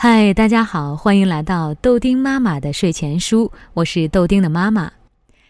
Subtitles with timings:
[0.00, 4.92] 嗨，大家好，欢迎来到豆丁妈妈的睡前书，我是豆丁的妈妈。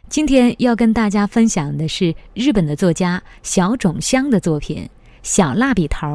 [0.08, 4.78] 今天要跟大家分享的是日本的作家小冢香的作品
[5.22, 6.06] 《小蜡笔头》，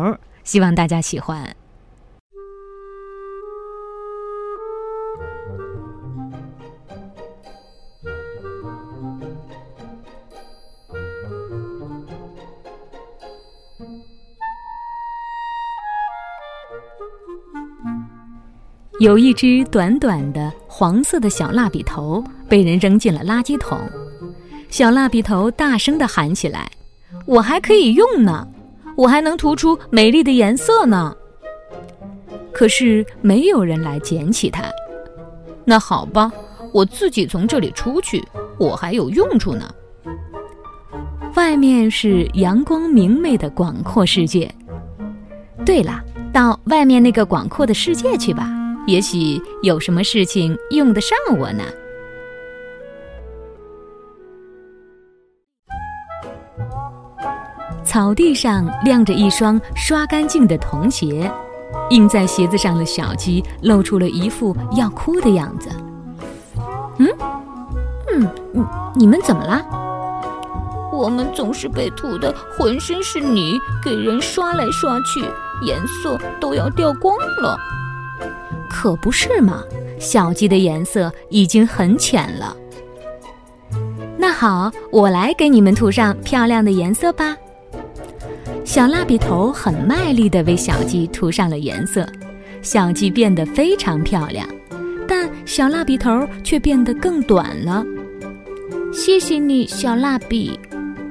[0.43, 1.55] 希望大家喜欢。
[19.04, 23.77] 有一只短短的黄色的小蜡笔头被人扔进了垃圾桶，
[24.70, 26.71] 小蜡笔头大声地喊起来
[27.27, 28.47] ：“我还可以用呢，
[28.95, 31.13] 我还能涂出美丽的颜色呢。”
[32.53, 34.63] 可是没有人来捡起它。
[35.66, 36.31] 那好吧，
[36.72, 38.25] 我自己从这里出去，
[38.58, 39.70] 我还有用处呢。
[41.35, 44.49] 外面是阳光明媚的广阔世界。
[45.66, 48.52] 对了，到外面那个广阔的世界去吧。
[48.86, 51.64] 也许有什么事情用得上我呢？
[57.84, 61.31] 草地上晾着一双刷干净的童鞋，
[61.92, 65.70] 印在鞋子上的小鸡露出了一副要哭的样子。
[66.97, 67.08] 嗯，
[68.12, 68.64] 嗯，你
[68.95, 69.64] 你们怎么了？
[70.92, 75.22] 我们总是被涂得浑身是泥，给人刷来刷去，
[75.62, 77.58] 颜色都要掉光了。
[78.69, 79.64] 可不是嘛，
[80.00, 82.56] 小鸡的颜色已经很浅了。
[84.17, 87.36] 那好，我来给你们涂上漂亮的颜色吧。
[88.66, 92.08] 小蜡笔头很卖力地为小鸡涂上了颜色，
[92.61, 94.47] 小鸡变得非常漂亮，
[95.08, 97.84] 但小蜡笔头却变得更短了。
[98.94, 100.59] 谢谢你，小蜡笔。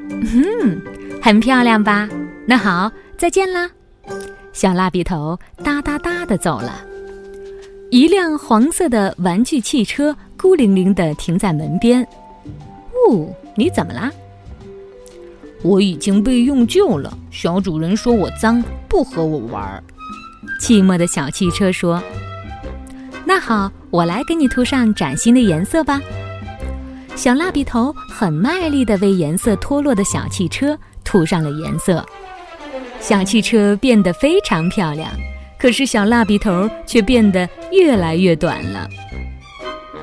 [0.08, 0.80] 嗯，
[1.20, 2.08] 很漂亮吧？
[2.46, 3.70] 那好，再见啦。
[4.52, 6.80] 小蜡笔头哒哒哒地走了。
[7.92, 12.02] 一辆黄色的玩具汽车孤零零地停在门边。
[13.06, 14.10] 呜，你怎么啦？
[15.60, 17.12] 我已经被用旧了。
[17.30, 19.84] 小主人说我脏，不和我玩。
[20.58, 22.02] 寂寞的小汽车说
[23.26, 26.00] ：“那好，我来给你涂上崭新的颜色吧。”
[27.14, 32.02] 小蜡笔头很卖力地为颜色脱落的小汽车涂上了颜色，
[33.00, 35.10] 小汽车变得非常漂亮。
[35.62, 38.88] 可是小蜡笔头却变得越来越短了。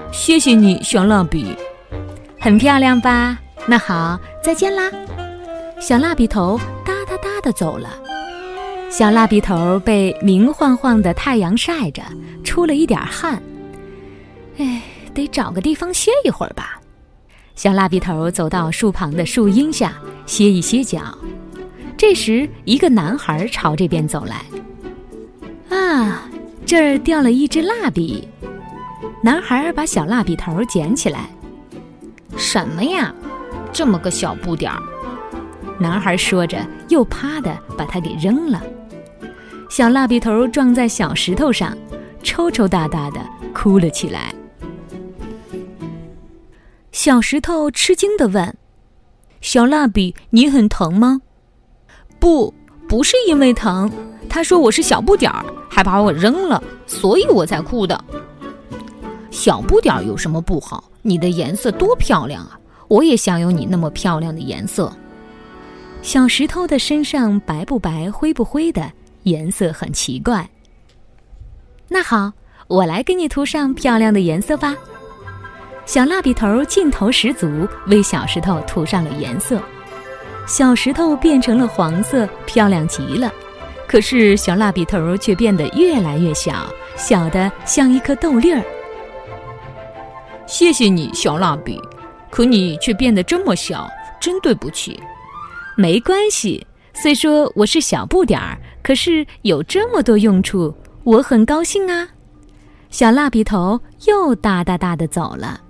[0.10, 1.54] 谢谢你，小蜡笔，
[2.40, 3.38] 很漂亮吧？
[3.68, 4.90] 那好，再见啦。
[5.78, 7.90] 小蜡笔头哒哒哒的走了。
[8.90, 12.04] 小蜡笔头被明晃晃的太阳晒着，
[12.42, 13.44] 出了一点汗。
[14.60, 14.82] 哎，
[15.14, 16.80] 得找个地方歇一会儿吧。
[17.56, 19.94] 小蜡笔头走到树旁的树荫下
[20.26, 21.02] 歇一歇脚。
[21.98, 24.46] 这时，一个男孩朝这边走来。
[25.90, 26.30] 啊，
[26.68, 28.28] 这儿掉了一支蜡笔。
[29.24, 31.28] 男孩把小蜡笔头捡起来。
[32.38, 33.12] 什么呀，
[33.74, 34.80] 这么个小不点儿！
[35.80, 38.62] 男孩说着，又啪的把它给扔了。
[39.68, 41.76] 小蜡笔头撞在小石头上，
[42.22, 43.20] 抽抽搭搭的
[43.52, 44.34] 哭了起来。
[46.92, 48.56] 小石头吃惊的问
[49.42, 51.22] ：“小蜡笔，你很疼吗
[52.20, 52.54] ？”“不，
[52.90, 53.90] 不是因为疼。”
[54.28, 58.04] 他说我是小不点儿，还把我扔了，所以我才哭的。
[59.32, 60.84] 小不点儿有什么不好？
[61.02, 62.60] 你的颜色多漂亮啊！
[62.90, 64.92] 我也想有你那么漂亮的颜色。
[66.02, 68.92] 小石头的身上白不白、灰不灰的，
[69.24, 70.50] 颜色很奇怪。
[71.88, 72.34] 那好，
[72.68, 74.76] 我来给你涂上漂亮的颜色吧。
[75.86, 79.60] 小蜡笔头劲头十足，为小石头涂上了颜色。
[80.50, 83.32] 小石头变成了黄色，漂亮极了。
[83.88, 86.66] 可是小蜡笔头却变得越来越小，
[86.96, 88.62] 小的像一颗豆粒儿。
[90.48, 91.80] 谢谢你，小蜡笔，
[92.32, 93.88] 可你却变得这么小，
[94.20, 95.00] 真对不起。
[95.78, 102.08] 没关系，虽说我是小不点儿，可是有这么多用处，我很高兴啊。
[102.90, 105.62] 小蜡笔头又哒哒哒的走了。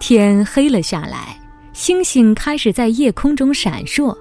[0.00, 1.39] 天黑了下来，
[1.80, 4.14] 星星开始在夜空中闪烁。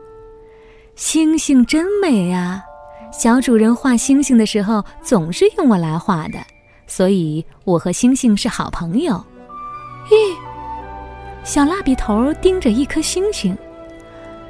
[0.96, 2.64] 星星真美啊！
[3.12, 6.40] 小主人画星星的时候总是用我来画的，
[6.88, 9.22] 所以我和星星是好朋友。
[10.10, 10.34] 咦，
[11.44, 13.58] 小蜡笔头盯着一颗星星，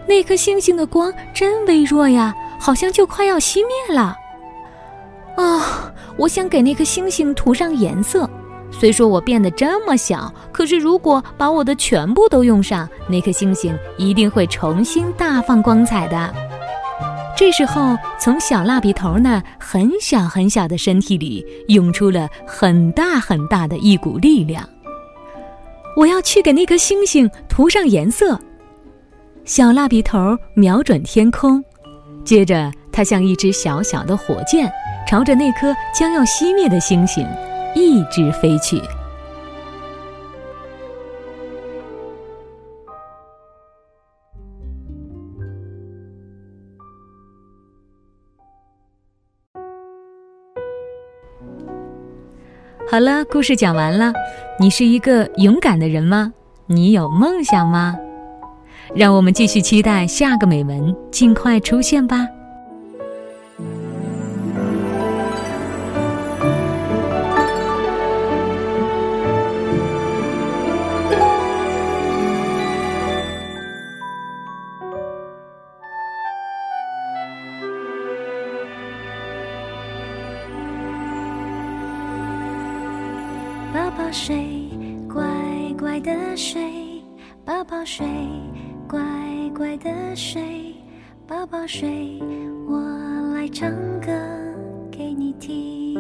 [0.06, 4.16] 那颗星星的光真微弱呀，好像就快要熄灭了。
[5.36, 8.29] 啊，我想给那颗星星涂上颜色。
[8.80, 16.34] 虽说我变得这么小，可是如果把我的全部都用上，那颗星星一定会重新大放光彩的。
[17.36, 24.64] 这时候，从小蜡笔头那很小很小的身体里涌出了很大很大的一股力量。
[25.98, 28.40] 我要去给那颗星星涂上颜色。
[29.44, 31.62] 小蜡笔头瞄准天空，
[32.24, 34.72] 接着他像一只小小的火箭，
[35.06, 37.28] 朝着那颗将要熄灭的星星
[37.76, 38.82] 一直飞去。
[52.92, 54.12] 好了，故事讲完了。
[54.60, 56.34] 你是一个勇敢的人吗？
[56.66, 57.96] 你有梦想吗？
[58.96, 62.28] 让我们继续期待下个美文尽快出现吧。
[84.00, 84.70] 宝宝睡，
[85.14, 85.22] 乖
[85.78, 87.04] 乖的睡，
[87.44, 88.08] 宝宝睡，
[88.88, 88.98] 乖
[89.54, 90.74] 乖的睡，
[91.28, 92.18] 宝宝睡，
[92.66, 92.80] 我
[93.36, 93.70] 来唱
[94.00, 94.10] 歌
[94.90, 96.00] 给你听。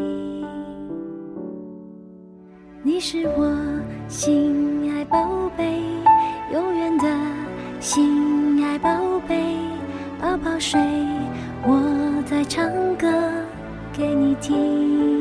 [2.83, 3.53] 你是我
[4.07, 5.81] 心爱宝贝，
[6.53, 7.05] 永远的
[7.81, 8.89] 心爱宝
[9.27, 9.57] 贝，
[10.21, 10.79] 宝宝睡，
[11.63, 12.65] 我在唱
[12.95, 13.07] 歌
[13.91, 15.18] 给你听。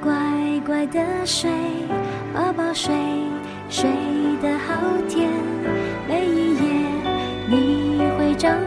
[0.00, 0.12] 乖
[0.66, 1.50] 乖的睡，
[2.34, 2.94] 宝宝睡，
[3.68, 3.90] 睡
[4.42, 5.30] 得好甜。
[6.08, 6.60] 每一夜
[7.48, 8.58] 你会长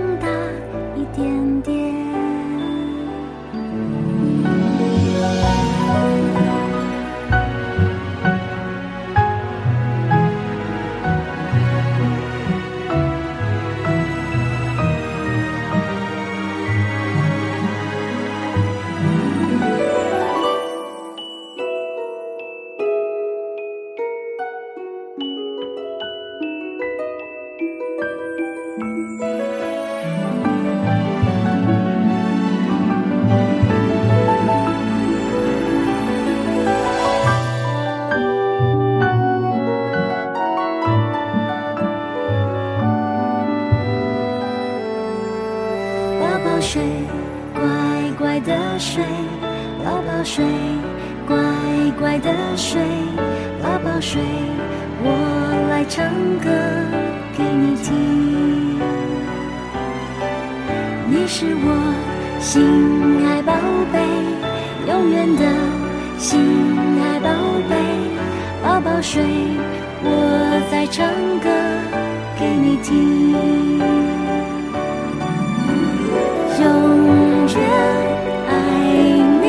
[46.58, 46.82] 宝睡，
[47.54, 47.62] 乖
[48.18, 49.04] 乖的睡，
[49.86, 50.44] 宝宝睡，
[51.28, 51.38] 乖
[52.00, 52.82] 乖的睡，
[53.62, 54.20] 宝宝睡，
[55.04, 56.04] 我来唱
[56.40, 56.50] 歌
[57.38, 58.80] 给你听。
[61.06, 61.94] 你是我
[62.40, 63.54] 心爱宝
[63.94, 64.00] 贝，
[64.92, 65.44] 永远的
[66.18, 66.40] 心
[67.04, 67.30] 爱宝
[67.70, 67.76] 贝，
[68.64, 69.24] 宝宝睡，
[70.02, 71.08] 我在唱
[71.40, 71.52] 歌
[72.40, 74.27] 给你听。
[78.50, 78.52] 爱
[79.42, 79.46] 你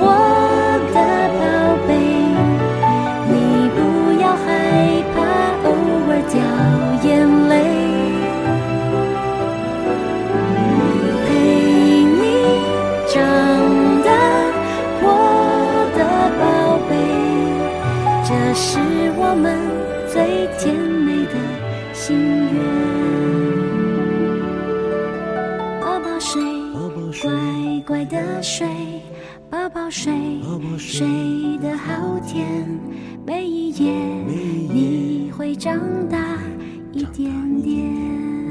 [0.00, 0.04] 我
[0.92, 0.96] 的
[1.38, 1.42] 宝
[1.86, 1.90] 贝
[3.28, 3.32] 你
[3.74, 3.78] 不
[4.22, 4.46] 要害
[5.14, 5.16] 怕
[5.66, 5.68] 偶
[6.08, 6.34] 尔掉
[7.02, 7.08] 眼
[7.48, 7.52] 泪
[11.26, 11.28] 陪
[12.18, 12.22] 你
[13.08, 13.14] 长
[14.02, 14.08] 大
[15.02, 15.06] 我
[15.96, 16.00] 的
[16.38, 16.42] 宝
[16.88, 16.90] 贝
[18.24, 18.68] 这是
[19.16, 19.44] 我们
[20.06, 21.34] 最甜美的
[21.92, 22.18] 心
[22.52, 23.41] 愿。
[28.02, 28.66] 乖的睡，
[29.48, 30.12] 宝宝睡，
[30.76, 31.06] 睡
[31.58, 32.66] 得好甜。
[33.24, 35.78] 每一夜你会长
[36.08, 36.18] 大
[36.90, 37.32] 一点
[37.62, 38.41] 点。